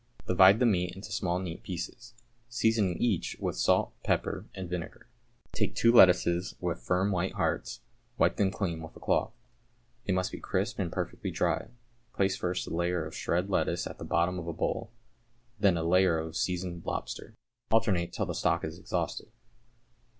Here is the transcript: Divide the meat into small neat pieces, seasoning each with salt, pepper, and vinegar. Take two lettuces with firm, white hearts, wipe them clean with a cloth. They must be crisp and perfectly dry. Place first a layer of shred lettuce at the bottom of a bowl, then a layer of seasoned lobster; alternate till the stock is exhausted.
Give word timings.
Divide 0.27 0.57
the 0.57 0.65
meat 0.65 0.95
into 0.95 1.11
small 1.11 1.37
neat 1.37 1.61
pieces, 1.61 2.15
seasoning 2.49 2.97
each 2.97 3.37
with 3.39 3.55
salt, 3.55 3.93
pepper, 4.03 4.47
and 4.55 4.67
vinegar. 4.67 5.05
Take 5.51 5.75
two 5.75 5.91
lettuces 5.91 6.55
with 6.59 6.81
firm, 6.81 7.11
white 7.11 7.33
hearts, 7.33 7.81
wipe 8.17 8.37
them 8.37 8.49
clean 8.49 8.81
with 8.81 8.95
a 8.95 8.99
cloth. 8.99 9.31
They 10.07 10.11
must 10.13 10.31
be 10.31 10.39
crisp 10.39 10.79
and 10.79 10.91
perfectly 10.91 11.29
dry. 11.29 11.67
Place 12.15 12.35
first 12.35 12.65
a 12.65 12.71
layer 12.75 13.05
of 13.05 13.15
shred 13.15 13.51
lettuce 13.51 13.85
at 13.85 13.99
the 13.99 14.03
bottom 14.03 14.39
of 14.39 14.47
a 14.47 14.53
bowl, 14.53 14.89
then 15.59 15.77
a 15.77 15.83
layer 15.83 16.17
of 16.17 16.35
seasoned 16.35 16.83
lobster; 16.83 17.35
alternate 17.69 18.11
till 18.11 18.25
the 18.25 18.33
stock 18.33 18.63
is 18.65 18.79
exhausted. 18.79 19.29